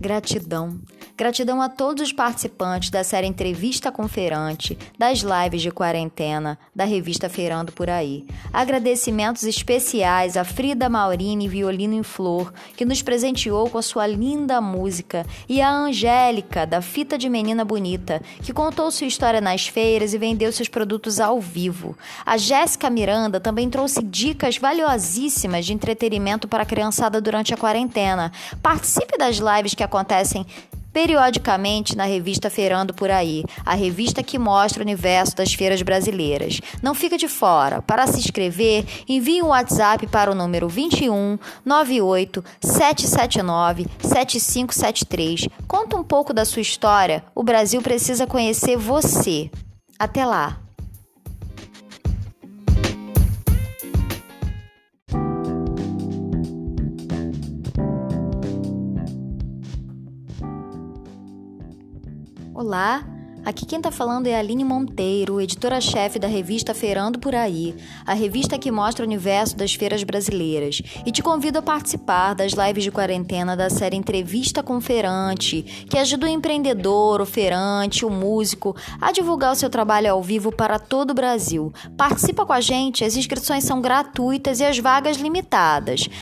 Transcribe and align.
Gratidão. 0.00 0.80
Gratidão 1.18 1.60
a 1.60 1.68
todos 1.68 2.04
os 2.04 2.12
participantes 2.12 2.90
da 2.90 3.02
série 3.02 3.26
Entrevista 3.26 3.90
com 3.90 4.06
Feirante, 4.06 4.78
das 4.96 5.18
lives 5.18 5.62
de 5.62 5.72
quarentena, 5.72 6.56
da 6.72 6.84
revista 6.84 7.28
Feirando 7.28 7.72
por 7.72 7.90
Aí. 7.90 8.24
Agradecimentos 8.52 9.42
especiais 9.42 10.36
a 10.36 10.44
Frida 10.44 10.88
Maurini 10.88 11.48
Violino 11.48 11.94
em 11.94 12.04
Flor, 12.04 12.52
que 12.76 12.84
nos 12.84 13.02
presenteou 13.02 13.68
com 13.68 13.78
a 13.78 13.82
sua 13.82 14.06
linda 14.06 14.60
música, 14.60 15.26
e 15.48 15.60
a 15.60 15.68
Angélica, 15.68 16.64
da 16.64 16.80
Fita 16.80 17.18
de 17.18 17.28
Menina 17.28 17.64
Bonita, 17.64 18.22
que 18.44 18.52
contou 18.52 18.88
sua 18.92 19.08
história 19.08 19.40
nas 19.40 19.66
feiras 19.66 20.14
e 20.14 20.18
vendeu 20.18 20.52
seus 20.52 20.68
produtos 20.68 21.18
ao 21.18 21.40
vivo. 21.40 21.98
A 22.24 22.36
Jéssica 22.36 22.88
Miranda 22.88 23.40
também 23.40 23.68
trouxe 23.68 24.04
dicas 24.04 24.56
valiosíssimas 24.56 25.66
de 25.66 25.72
entretenimento 25.72 26.46
para 26.46 26.62
a 26.62 26.66
criançada 26.66 27.20
durante 27.20 27.52
a 27.52 27.56
quarentena. 27.56 28.30
Participe 28.62 29.18
das 29.18 29.38
lives 29.38 29.74
que 29.74 29.82
acontecem 29.82 30.46
periodicamente 30.92 31.96
na 31.96 32.04
revista 32.04 32.50
Feirando 32.50 32.94
por 32.94 33.10
Aí, 33.10 33.44
a 33.64 33.74
revista 33.74 34.22
que 34.22 34.38
mostra 34.38 34.80
o 34.80 34.84
universo 34.84 35.36
das 35.36 35.54
feiras 35.54 35.82
brasileiras. 35.82 36.60
Não 36.82 36.94
fica 36.94 37.16
de 37.16 37.28
fora. 37.28 37.82
Para 37.82 38.06
se 38.06 38.18
inscrever, 38.18 38.84
envie 39.08 39.42
um 39.42 39.48
WhatsApp 39.48 40.06
para 40.06 40.30
o 40.30 40.34
número 40.34 40.68
21 40.68 41.38
98 41.64 42.44
779 42.60 43.86
7573. 44.00 45.48
Conta 45.66 45.96
um 45.96 46.04
pouco 46.04 46.32
da 46.32 46.44
sua 46.44 46.62
história. 46.62 47.24
O 47.34 47.42
Brasil 47.42 47.80
precisa 47.82 48.26
conhecer 48.26 48.76
você. 48.76 49.50
Até 49.98 50.24
lá! 50.24 50.67
Olá, 62.60 63.04
aqui 63.44 63.64
quem 63.64 63.78
está 63.78 63.92
falando 63.92 64.26
é 64.26 64.34
Aline 64.34 64.64
Monteiro, 64.64 65.40
editora-chefe 65.40 66.18
da 66.18 66.26
revista 66.26 66.74
Feirando 66.74 67.16
por 67.16 67.32
Aí, 67.32 67.72
a 68.04 68.14
revista 68.14 68.58
que 68.58 68.72
mostra 68.72 69.04
o 69.04 69.06
universo 69.06 69.56
das 69.56 69.74
feiras 69.74 70.02
brasileiras, 70.02 70.82
e 71.06 71.12
te 71.12 71.22
convido 71.22 71.60
a 71.60 71.62
participar 71.62 72.34
das 72.34 72.54
lives 72.54 72.82
de 72.82 72.90
quarentena 72.90 73.56
da 73.56 73.70
série 73.70 73.96
Entrevista 73.96 74.60
com 74.60 74.80
Feirante, 74.80 75.86
que 75.88 75.96
ajuda 75.96 76.26
o 76.26 76.28
empreendedor, 76.28 77.20
o 77.20 77.24
feirante, 77.24 78.04
o 78.04 78.10
músico 78.10 78.74
a 79.00 79.12
divulgar 79.12 79.52
o 79.52 79.54
seu 79.56 79.70
trabalho 79.70 80.10
ao 80.10 80.20
vivo 80.20 80.50
para 80.50 80.80
todo 80.80 81.12
o 81.12 81.14
Brasil. 81.14 81.72
Participa 81.96 82.44
com 82.44 82.52
a 82.52 82.60
gente, 82.60 83.04
as 83.04 83.14
inscrições 83.14 83.62
são 83.62 83.80
gratuitas 83.80 84.58
e 84.58 84.64
as 84.64 84.80
vagas 84.80 85.16
limitadas. 85.18 86.08